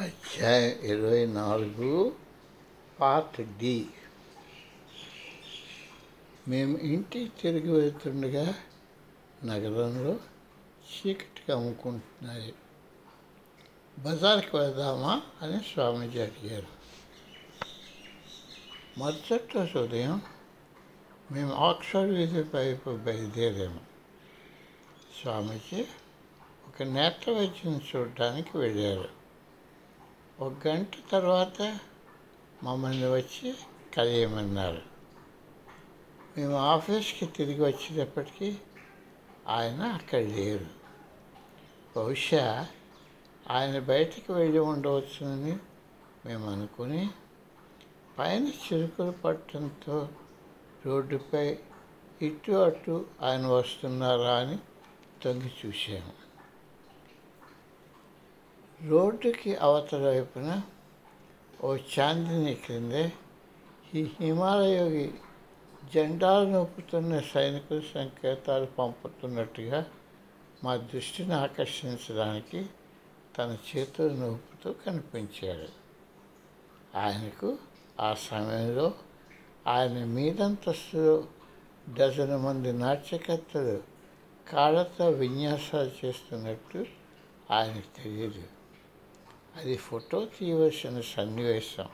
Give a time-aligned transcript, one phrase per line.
[0.00, 2.16] అధ్యాయం ఇరవై నాలుగు
[3.00, 3.86] పార్ట్ డి.
[6.48, 8.54] మేము ఇంటికి తిరిగి వెళ్తుండగా
[9.44, 10.20] నగరంలో
[10.84, 12.54] చీకటి అమ్ముకుంటున్నాయి.
[13.98, 16.66] బజార్కి వెళ్దామా అని స్వామీజీ అడిగారు.
[18.98, 20.22] మరుసటి రోజు ఉదయం
[21.32, 23.80] మేము ఆక్స్ఫర్డ్ వీధి వైపు బయలుదేరాము.
[25.22, 25.84] స్వామీజీ
[26.68, 29.15] ఒక నేత్ర వైద్యం చూడడానికి వెళ్ళారు.
[30.40, 31.78] ఒక గంట తర్వాత
[32.62, 33.54] మమ్మల్ని వచ్చి
[33.96, 34.82] కలియమన్నారు.
[36.36, 38.58] మేము ఆఫీస్కి తిరిగి వచ్చేటప్పటికీ
[39.48, 40.66] ఆయన అక్కడ లేరు.
[41.96, 42.66] బహుశా
[43.50, 45.56] ఆయన బయటికి వెళ్ళి ఉండవచ్చునని
[46.26, 47.10] మేము అనుకుని
[48.18, 50.08] పైన చిరుకులు పట్టడంతో
[50.86, 51.58] రోడ్డుపై
[52.22, 54.58] ఇటు అటు ఆయన వస్తున్నారా అని
[55.22, 56.25] తొంగి చూసాము
[58.84, 60.62] రోడ్డుకి అవతల వైపున
[61.64, 63.12] ఓ చాందిని క్రిందే
[63.94, 65.14] ఈ హిమాలయోగి
[65.94, 69.86] జెండాలు నొప్పుతున్న సైనికుల సంకేతాలు పంపుతున్నట్టుగా
[70.64, 72.66] మా దృష్టిని ఆకర్షించడానికి
[73.38, 75.68] తన చేతులు నొప్పుతూ కనిపించాడు.
[76.98, 77.58] ఆయనకు
[78.00, 78.94] ఆ సమయంలో
[79.66, 81.24] ఆయన మీదంతస్తులో
[81.94, 83.82] డజను మంది నాట్యకర్తలు
[84.48, 86.86] కాళ్ళతో విన్యాసాలు చేస్తున్నట్టు
[87.50, 88.55] ఆయనకు తెలియదు.
[89.56, 91.88] అది ఫోటో తీయవలసిన సన్నివేశం.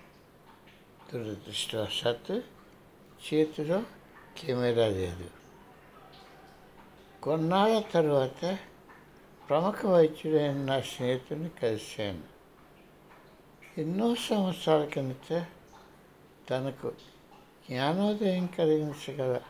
[1.14, 2.42] దురదృష్టవశాత్తు
[3.34, 3.82] చేతిలో
[4.38, 5.30] కెమెరా లేదు.
[7.22, 8.58] కొన్నాళ్ళ తర్వాత
[9.48, 12.22] ప్రముఖ వైద్యుడైన నా స్నేహితుడిని కలిశాను.
[13.78, 15.46] ఎన్నో సంవత్సరాల కిందట
[16.50, 16.92] తనకు
[17.70, 19.40] జ్ఞానోదయం కలిగించగల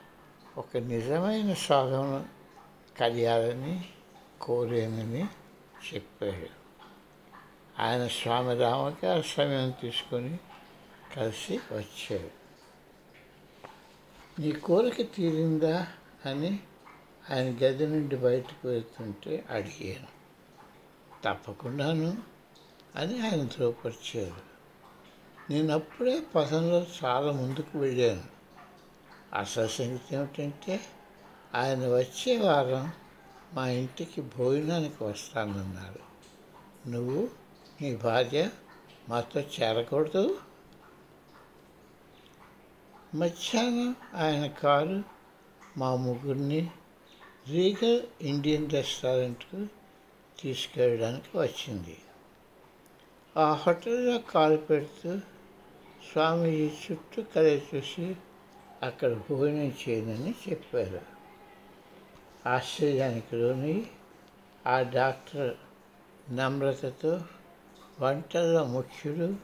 [0.57, 2.27] ఒక నిజమైన సాధన
[3.01, 3.85] కలియాలని
[4.41, 5.25] కోరేనని
[5.95, 6.62] చెప్పాడు.
[7.83, 10.39] ఆయన స్వామి రామకి ఆ సమయం తీసుకొని
[11.17, 12.31] కలిసి వచ్చాడు.
[14.41, 15.87] నీ కోరిక తీరిందా
[16.27, 16.61] అని
[17.31, 20.07] ఆయన గది నుండి బయటకు వెళ్తుంటే అడిగాను.
[21.25, 22.23] తప్పకుండాను
[22.97, 24.53] అని ఆయన ధ్రువపరిచారు
[25.51, 28.23] నేను అప్పుడే పదంలో చాలా ముందుకు వెళ్ళాను.
[29.39, 30.81] అసలు సంగతి ఏమిటంటే
[31.55, 32.93] ఆయన వచ్చే వారం
[33.53, 36.03] మా ఇంటికి భోజనానికి వస్తానన్నారు
[36.89, 37.42] నువ్వు
[37.83, 38.51] నీ భార్య
[39.09, 40.39] మాతో చేరకూడదు.
[43.15, 45.03] మధ్యాహ్నం ఆయన కారు
[45.77, 46.71] మా ముగ్గురిని
[47.49, 49.67] రీగల్ ఇండియన్ రెస్టారెంట్కు
[50.41, 51.99] తీసుకెళ్ళడానికి వచ్చింది.
[53.37, 55.19] ఆ హోటల్లో కాలు పెడుతూ
[56.13, 58.17] స్వామీజీ చుట్టూ కలే చూసి
[58.83, 61.01] అక్కడ భోజనం చేయనని చెప్పారు.
[62.47, 63.87] ఆశ్చర్యానికి లోని
[64.67, 65.57] ఆ డాక్టర్
[66.33, 67.21] నమ్రతతో
[68.03, 69.35] వంటల్లో ముఖ్యుడు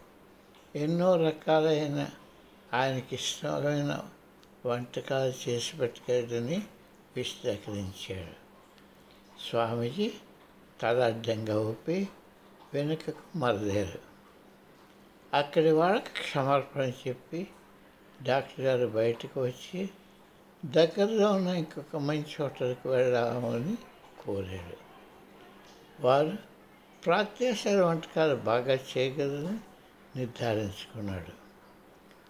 [0.76, 2.10] ఎన్నో రకాలైన
[2.74, 4.02] ఆయనకి ఇష్టమైన
[4.66, 6.62] వంటకాలు చేసి పెట్టుకోడని
[7.16, 8.34] విశ్లేకరించాడు
[9.40, 10.12] స్వామీజీ
[10.82, 12.08] తల అడ్డంగా ఊపి
[12.74, 13.98] వెనుకకు మరలేరు.
[15.34, 17.46] అక్కడి వాళ్ళకి క్షమార్పణ చెప్పి
[18.22, 19.90] డాక్టర్ గారు బయటకు వచ్చి
[20.64, 23.76] దగ్గరలో ఉన్న ఇంకొక మంచి హోటల్కి వెళ్దామని
[24.24, 24.76] కోరాడు
[26.00, 26.47] వారు
[27.08, 29.58] ప్రాత్యాసార వంటకాలు బాగా చేయగలని
[30.18, 31.32] నిర్ధారించుకున్నాడు.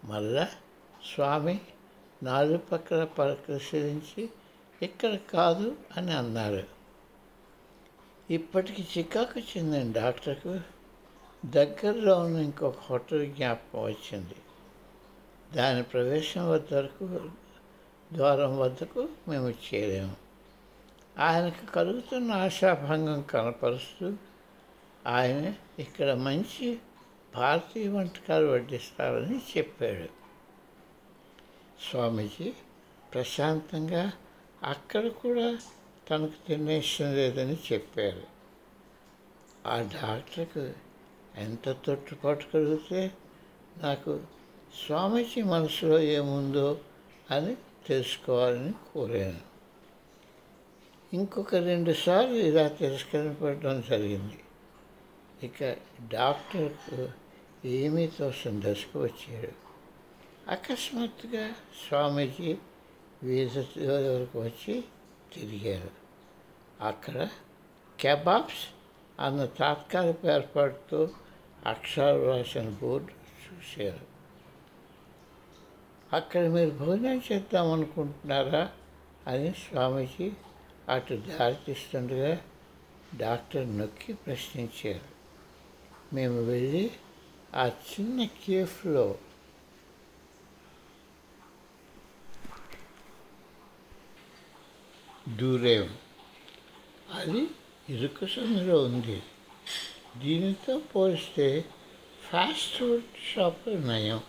[0.06, 0.44] మళ్ళా
[1.14, 1.60] స్వామి
[2.22, 4.28] నాలుగు పక్కల పరిశీలించి
[4.82, 6.64] ఇక్కడ కాదు అని అన్నారు.
[8.30, 10.60] ఇప్పటికి చికాకు చెందిన డాక్టర్కు.
[11.46, 14.34] దగ్గరలో ఉన్న ఇంకొక హోటల్ జ్ఞాపకం వచ్చింది.
[15.54, 17.30] దాని ప్రవేశం వద్దకు
[18.12, 20.16] ద్వారం వద్దకు మేము చేరాము.
[21.18, 24.12] ఆయనకు కలుగుతున్న ఆశాభంగం కనపరుస్తూ
[25.08, 26.78] ఆయన ఇక్కడ మంచి
[27.34, 30.08] భారతీయ వంటకాలు వడ్డిస్తారని చెప్పాడు.
[31.90, 32.52] స్వామీజీ
[33.14, 34.12] ప్రశాంతంగా
[34.62, 35.58] అక్కడ కూడా
[36.10, 38.22] తనకు తినే ఇష్టం లేదని చెప్పారు.
[39.66, 40.72] ఆ డాక్టర్కు
[41.36, 43.12] ఎంత తొట్టుపాటు కలిగితే
[43.82, 44.20] నాకు
[44.86, 46.80] స్వామీజీ మనసులో ఏముందో
[47.30, 47.56] అని
[47.86, 49.40] తెలుసుకోవాలని కోరాను.
[51.12, 54.38] ఇంకొక రెండుసార్లు ఇలా తిరస్కరింపడం జరిగింది.
[55.42, 55.76] ఇక
[56.12, 57.08] డాక్టర్కు
[57.64, 59.68] ఏమీ తోసం దశకు వచ్చాడు.
[60.50, 61.48] అకస్మాత్తుగా
[61.88, 62.58] స్వామీజీ
[63.22, 64.84] వీధి వరకు వచ్చి
[65.32, 65.90] తిరిగారు.
[66.80, 67.28] అక్కడ
[68.00, 68.68] కెబాబ్స్
[69.20, 71.10] అన్న తాత్కాలిక ఏర్పాటుతో
[71.66, 74.00] అక్షరాలు రాసిన బోర్డు చూశారు.
[76.12, 78.72] అక్కడ మీరు భోజనం చేద్దామనుకుంటున్నారా
[79.26, 80.32] అని స్వామీజీ
[80.88, 82.40] అటు దారి తీస్తుండగా
[83.16, 85.17] డాక్టర్ నొక్కి ప్రశ్నించారు.
[86.12, 86.90] మేము వెళ్ళి
[87.54, 89.18] ఆ చిన్న కేఫ్లో
[95.28, 95.98] దూరేం.
[97.14, 97.46] అది
[97.88, 99.22] ఇరుకు సందులో ఉంది.
[100.16, 101.64] దీనితో పోలిస్తే
[102.32, 104.22] ఫాస్ట్ ఫుడ్ షాపులు నయం.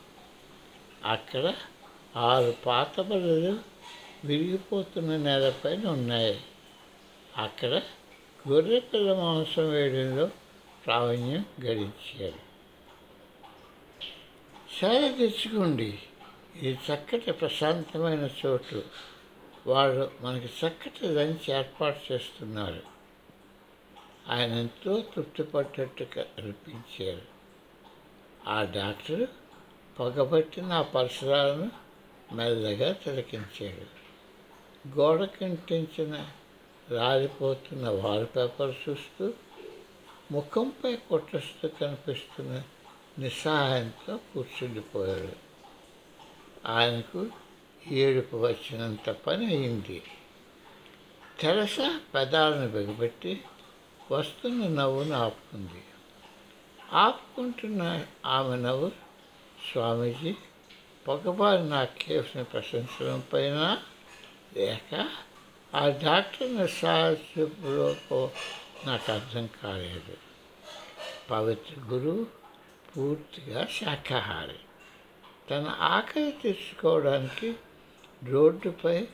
[1.05, 1.55] అక్కడ
[2.15, 3.59] ఆరు పాత బడులు
[4.27, 6.41] విరిగిపోతున్న నేలపైన ఉన్నాయి.
[7.37, 7.81] అక్కడ
[8.47, 10.29] గొర్రె పిల్ల మాంసం వేయడంలో
[10.85, 12.49] ప్రావీణ్యం గడించారు.
[14.83, 15.99] చాలా తెచ్చుకోండి.
[16.55, 18.83] ఇది చక్కటి ప్రశాంతమైన చోటు.
[19.67, 22.81] వాళ్ళు మనకి చక్కటి లంచ్ ఏర్పాటు చేస్తున్నారు.
[24.27, 27.21] ఆయన ఎంతో తృప్తిపడ్డట్టు కనిపించారు
[28.47, 29.27] ఆ డాక్టర్
[29.99, 31.71] పగబట్టి ఆ పరిసరాలను
[32.33, 33.99] మెల్లగా తిలకించాడు.
[34.87, 36.29] గోడ కంటించిన
[36.89, 39.33] రాలిపోతున్న వాల్పేపర్ చూస్తూ
[40.31, 42.63] ముఖంపై కొట్టస్తూ కనిపిస్తున్న
[43.19, 45.49] నిస్సహాయంతో కూర్చుండిపోయాడు.
[46.67, 47.27] ఆయనకు
[47.87, 50.01] ఏడుపు వచ్చినంత పని అయింది.
[51.39, 51.77] తెరస
[52.15, 53.41] పెదాలను బిగబెట్టి
[54.11, 55.83] వస్తున్న నవ్వును ఆపుకుంది.
[56.93, 58.91] ఆపుకుంటున్న ఆమె నవ్వు
[59.71, 60.35] స్వామీజీ
[61.07, 63.77] పొగబారి నా కేసుని ప్రశంసడం పైన
[64.57, 65.09] లేక
[65.75, 67.95] ఆ డాక్టర్ చూపులో
[68.85, 70.17] నాకు అర్థం కాలేదు.
[71.31, 72.27] పవిత్ర గురువు
[72.91, 74.59] పూర్తిగా శాఖాహారి
[75.51, 77.55] తన ఆకలి తీర్చుకోవడానికి
[78.23, 79.07] రోడ్డుపై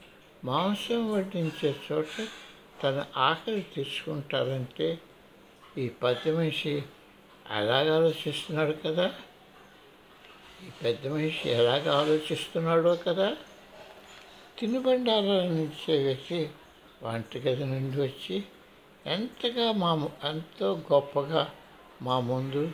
[0.44, 2.06] మాంసం వడ్డించే చోట
[2.84, 5.00] తన ఆకలి తీసుకుంటారంటే
[5.78, 6.84] ఈ పెద్ద మనిషి
[7.52, 9.16] ఎలాగ ఆలోచిస్తున్నాడు కదా?
[10.68, 13.38] ఈ పెద్ద మనిషి ఎలాగ ఆలోచిస్తున్నాడో కదా?
[14.60, 16.50] తినుబండారాలను ఇచ్చే వ్యక్తి
[17.04, 18.44] వంటగది నుండి వచ్చి
[19.06, 21.54] ఎంతగా మా ఎంతో గొప్పగా
[22.02, 22.72] మా ముందు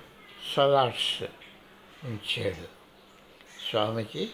[0.56, 1.24] సలాడ్స్
[2.06, 2.68] ఉంచాడు
[3.70, 4.30] స్వామికి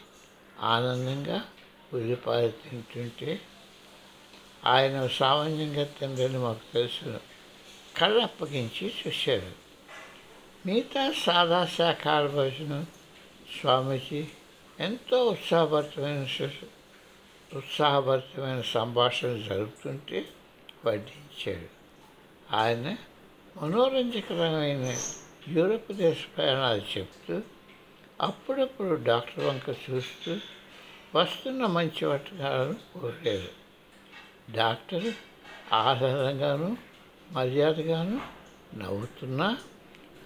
[0.59, 1.43] ఆనందంగా
[1.93, 3.41] ఉల్లిపాయలు తింటుంటే
[4.65, 7.19] ఆయన సామాన్యంగా తిందని మాకు తెలుసు.
[7.97, 9.51] కళ్ళు అప్పగించి చూశారు.
[10.65, 12.87] మిగతా సాదా శాఖాల భోజనం
[13.61, 14.27] స్వామీజీ
[14.79, 16.49] ఎంతో ఉత్సాహభరితమైన
[17.57, 20.29] ఉత్సాహభరితమైన సంభాషణ జరుపుతుంటే
[20.85, 21.76] వడ్డించాడు
[22.51, 22.97] ఆయన
[23.61, 24.97] మనోరంజకరమైన
[25.47, 27.41] యూరప్ దేశ ప్రయాణాలు చెప్తూ
[28.21, 30.37] అప్పుడప్పుడు డాక్టర్ వంక చూస్తూ
[31.15, 33.67] వస్తున్న మంచి వంటకాలను కోరాడు
[34.51, 35.13] డాక్టర్
[35.73, 36.77] ఆధారంగాను
[37.31, 38.21] మర్యాదగాను
[38.77, 39.57] నవ్వుతున్నా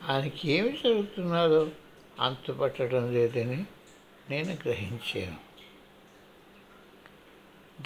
[0.10, 1.70] ఆయనకి ఏమి జరుగుతున్నారో
[2.20, 3.66] అంతుపట్టడం లేదని
[4.30, 5.38] నేను గ్రహించాను.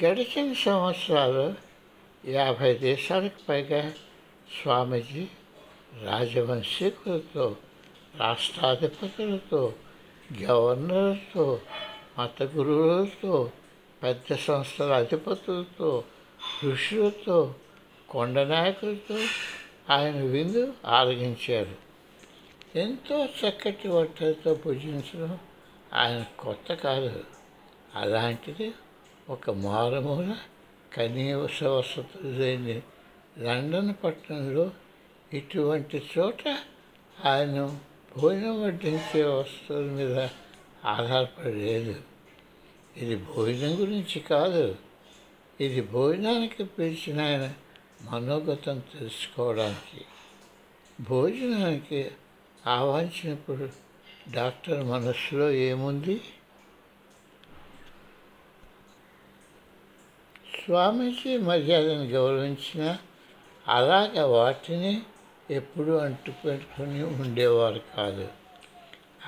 [0.06, 1.56] గడిచిన సంవత్సరాలు
[2.30, 3.94] యాభై దేశాలకు పైగా
[4.52, 5.28] స్వామీజీ
[6.04, 7.56] రాజవంశీకులతో
[8.20, 9.74] రాష్ట్రాధిపతులతో
[10.42, 11.62] గవర్నర్లతో
[12.20, 13.52] మత గురువులతో
[14.04, 16.04] పెద్ద సంస్థల అధిపతులతో
[16.66, 17.56] ఋషులతో
[18.10, 19.18] కొండ నాయకులతో
[19.94, 21.76] ఆయన విందు ఆరగించారు
[22.78, 25.40] ఎంతో చక్కటి వంటలతో పూజించడం
[25.94, 27.24] ఆయన కొత్త కాదు.
[27.96, 28.74] అలాంటిది
[29.30, 30.36] ఒక మారుమూల
[30.94, 32.82] కనీస వసతులు లేని
[33.40, 34.72] లండన్ పట్టణంలో
[35.34, 36.58] ఇటువంటి చోట
[37.26, 37.80] ఆయన
[38.18, 40.28] భోజనం వడ్డించే వస్తువుల మీద
[40.86, 42.02] ఆధారపడలేదు.
[42.98, 44.76] ఇది భోజనం గురించి కాదు.
[45.62, 47.54] ఇది భోజనానికి పిలిచిన ఆయన
[48.02, 50.06] మనోగతం తెలుసుకోవడానికి.
[51.02, 52.12] భోజనానికి
[52.68, 53.70] ఆహ్వానించినప్పుడు
[54.32, 56.22] డాక్టర్ మనస్సులో ఏముంది?
[60.66, 62.98] స్వామీజీ మర్యాదను గౌరవించిన
[63.68, 65.02] అలాగ వాటిని
[65.50, 68.28] ఎప్పుడూ అంటుపెట్టుకుని ఉండేవారు కాదు.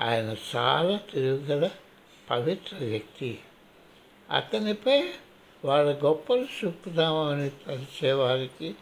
[0.00, 1.70] ఆయన చాలా తిరుగుగల
[2.30, 3.38] పవిత్ర వ్యక్తి.
[4.30, 5.04] అతనిపై
[5.64, 8.74] వాళ్ళ గొప్పలు చూపుదామని తలిచేవారికి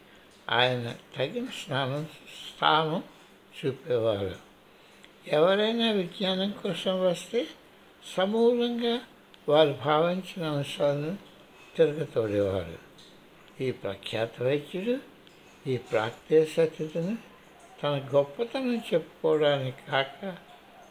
[0.51, 2.09] ఆయన తగిన స్నానం
[2.49, 3.03] స్థానం
[3.65, 4.37] చూపేవారు.
[5.27, 7.47] ఎవరైనా విజ్ఞానం కోసం వస్తే
[8.17, 9.01] సమూలంగా
[9.49, 11.17] వారు భావించిన అంశాలను
[11.77, 12.79] తిరగతోడేవారు
[13.61, 15.16] ఈ ప్రఖ్యాత వైద్యుడు
[15.67, 17.17] ఈ ప్రాక్టీస్ అతిథిని
[17.83, 20.37] తన గొప్పతనం చెప్పుకోవడానికి కాక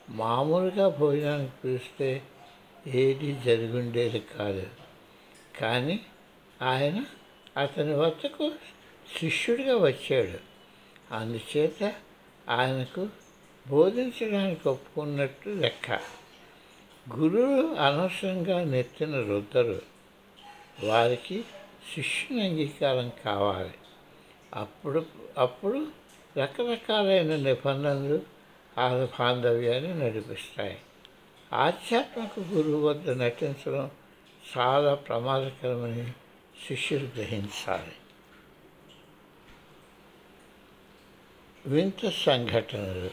[0.10, 2.22] మామూలుగా భోజనానికి పిలిస్తే
[2.88, 4.68] ఏది జరుగుండేది కాదు.
[5.60, 6.00] కానీ
[6.62, 7.06] ఆయన
[7.58, 8.52] అతని వద్దకు
[9.20, 10.40] శిష్యుడిగా వచ్చాడు.
[11.14, 11.94] అందుచేత
[12.50, 13.08] ఆయనకు
[13.68, 15.92] బోధించడానికి ఒప్పుకున్నట్టు లెక్క.
[17.18, 19.82] గురువు అనవసరంగా నెత్తిన రుద్దరు.
[20.84, 21.44] వారికి
[21.96, 23.74] శిష్యుని అంగీకారం కావాలి.
[24.56, 25.06] అప్పుడు
[25.38, 25.88] అప్పుడు
[26.38, 28.22] రకరకాలైన నిబంధనలు
[28.78, 30.78] ఆ బాంధవ్యాన్ని నడిపిస్తాయి.
[31.54, 33.92] ఆధ్యాత్మిక గురువు వద్ద నటించడం
[34.58, 36.12] చాలా ప్రమాదకరమని
[36.68, 37.96] శిష్యులు గ్రహించాలి.
[41.66, 43.10] వింత సంఘటనలు.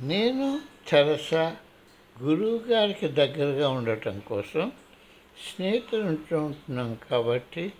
[0.00, 1.56] నేను తెరసా
[2.22, 4.72] గురువు గారికి దగ్గరగా ఉండటం కోసం
[5.56, 7.72] స్నేహితులు ఉంటూ ఉంటున్నాం కాబట్టి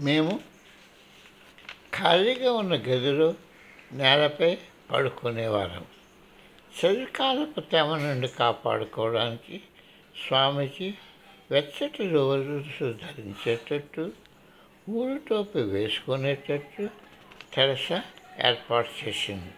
[0.00, 0.40] మేము
[1.94, 3.34] ఖాళీగా ఉన్న గదిలో
[3.92, 4.58] నేలపై
[4.90, 5.86] పడుకునేవారం
[6.84, 9.60] చలికాలపు తేమ నుండి కాపాడుకోవడానికి
[10.26, 10.94] స్వామీజీ
[11.50, 14.12] వెచ్చటి రోజు ధరించేటట్టు
[14.88, 16.88] ఊరు టోపీ వేసుకునేటట్టు
[17.52, 17.92] తెరస
[18.44, 19.50] ఏర్పాటు చేసింది.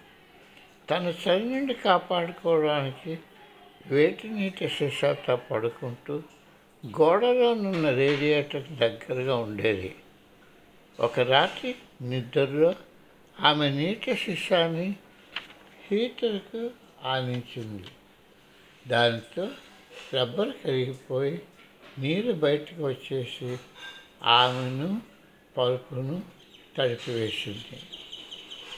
[0.91, 3.19] తన చలి నుండి కాపాడుకోవడానికి
[3.87, 6.23] వేటి నీటి సీసాతో పడుకుంటూ
[6.87, 9.95] గోడలోనున్న రేడియేటర్ దగ్గరగా ఉండేది.
[11.01, 12.75] ఒక రాత్రి నిద్రలో
[13.41, 14.97] ఆమె నీటి శిష్యాన్ని
[15.91, 16.71] హీటర్కు
[17.05, 17.87] ఆనించింది.
[18.89, 19.49] దాంతో
[20.15, 21.43] రబ్బర్ కరిగిపోయి
[21.99, 23.57] నీరు బయటకు వచ్చేసి
[24.23, 25.03] ఆమెను
[25.57, 26.23] పలుపును
[26.77, 27.83] తడిపివేసింది.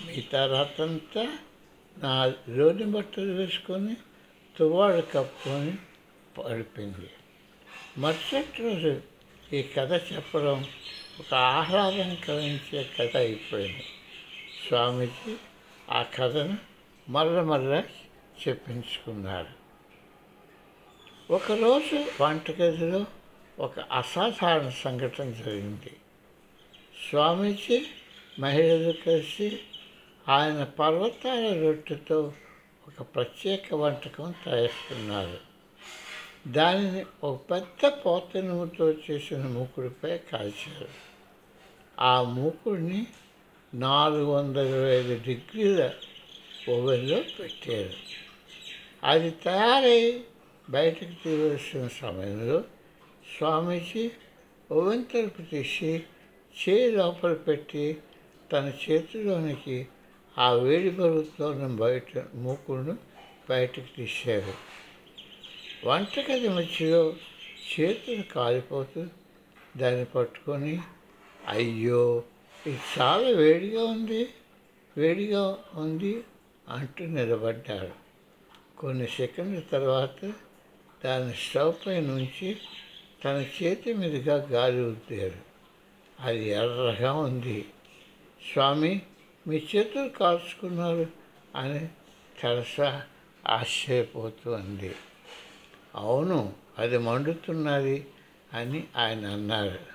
[0.06, 1.38] మిగతా రాత్రంతా
[1.98, 3.96] నా లోని బట్టలు వేసుకొని
[4.56, 5.76] తువ్వాడు కప్పుకొని
[6.38, 7.10] పడిపోయింది.
[7.98, 9.00] మరుసటి రోజు
[9.52, 10.64] ఈ కథ చెప్పడం
[11.20, 13.84] ఒక ఆహ్లాదం కలిగించే కథ అయిపోయింది.
[14.68, 15.36] స్వామీజీ
[15.90, 16.58] ఆ కథను
[17.08, 17.82] మరల మరల
[18.48, 19.46] చెప్పించుకున్నారు.
[21.32, 23.06] ఒకరోజు వంటగదిలో
[23.58, 25.96] ఒక అసాధారణ సంఘటన జరిగింది.
[27.10, 27.86] స్వామీజీ
[28.38, 29.60] మహిళలు కలిసి
[30.28, 32.32] ఆయన పర్వతాల రొట్టెతో
[32.88, 35.51] ఒక ప్రత్యేక వంటకం తయారుస్తున్నారు
[36.46, 40.88] దానిని ఒక పెద్ద పోతనుముతో చేసిన మూకుడిపై కాల్చారు.
[42.00, 43.06] ఆ మూకుడిని
[43.74, 45.90] నాలుగు వందల ఐదు డిగ్రీల
[46.68, 47.90] ఓవెన్లో పెట్టారు.
[49.04, 50.20] అది తయారై
[50.70, 52.64] బయటకు తీయవలసిన సమయంలో
[53.38, 54.10] స్వామీజీ
[54.72, 56.02] ఓవెన్ తలుపు తీసి
[56.68, 57.96] చేయి లోపల పెట్టి
[58.52, 59.86] తన చేతిలోనికి
[60.38, 62.98] ఆ వేడి బరువుతో బయట మూకుడును
[63.50, 64.81] బయటకు తీశారు.
[65.86, 67.14] వంటగది మధ్యలో
[67.76, 69.06] చేతులు కాలిపోతూ
[69.76, 70.80] దాన్ని పట్టుకొని
[71.48, 72.22] అయ్యో
[72.66, 74.28] ఇది చాలా వేడిగా ఉంది
[74.96, 76.24] వేడిగా ఉంది
[76.68, 77.92] అంటూ నిలబడ్డారు
[78.78, 80.24] కొన్ని సెకండ్ల తర్వాత
[81.04, 82.56] దాన్ని స్టవ్ పై నుంచి
[83.24, 85.40] తన చేతి మీదుగా గాలి ఊదారు
[86.20, 87.66] అది ఎర్రగా ఉంది.
[88.52, 89.02] స్వామి
[89.48, 91.06] మీ చేతులు కాల్చుకున్నారు
[91.56, 91.88] అని
[92.40, 93.02] తెరసా
[93.46, 94.94] ఆశ్చర్యపోతూ ఉంది
[95.94, 98.06] అవును అది మండుతున్నది
[98.52, 99.91] అని ఆయన అన్నారు.